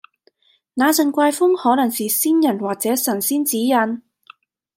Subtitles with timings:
[0.73, 4.01] 那陣怪風可能是先人或者神仙指引